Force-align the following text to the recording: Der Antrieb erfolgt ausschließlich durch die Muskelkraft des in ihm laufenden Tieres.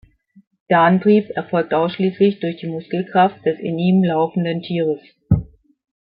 Der 0.71 0.79
Antrieb 0.79 1.29
erfolgt 1.35 1.75
ausschließlich 1.75 2.39
durch 2.39 2.57
die 2.57 2.65
Muskelkraft 2.65 3.45
des 3.45 3.59
in 3.59 3.77
ihm 3.77 4.03
laufenden 4.03 4.63
Tieres. 4.63 4.99